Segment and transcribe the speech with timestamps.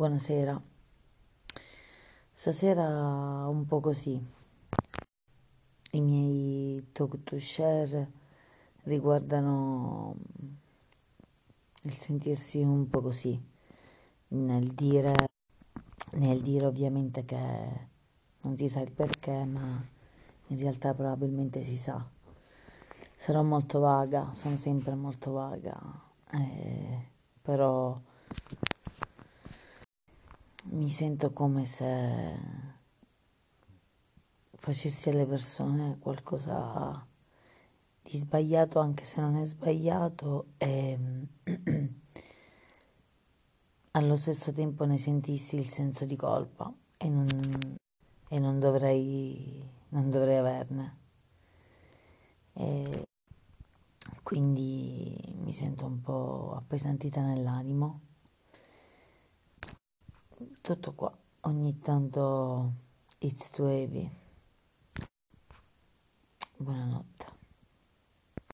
[0.00, 0.58] Buonasera.
[2.32, 2.86] Stasera
[3.46, 4.18] un po' così.
[5.90, 8.10] I miei talk to share
[8.84, 10.16] riguardano
[11.82, 13.38] il sentirsi un po' così,
[14.28, 15.12] nel dire,
[16.12, 17.88] nel dire ovviamente che
[18.40, 19.86] non si sa il perché, ma
[20.46, 22.02] in realtà probabilmente si sa.
[23.16, 25.78] Sarò molto vaga, sono sempre molto vaga,
[26.32, 27.06] eh,
[27.42, 28.00] però
[30.80, 32.38] mi sento come se
[34.56, 37.06] facessi alle persone qualcosa
[38.02, 40.98] di sbagliato anche se non è sbagliato e
[43.92, 47.28] allo stesso tempo ne sentissi il senso di colpa e non,
[48.28, 50.96] e non dovrei, non dovrei averne.
[52.54, 53.06] E
[54.22, 58.08] quindi mi sento un po' appesantita nell'animo.
[60.62, 61.10] Tutto qua,
[61.40, 62.72] ogni tanto
[63.20, 64.08] it's too heavy.
[66.56, 67.29] Buonanotte.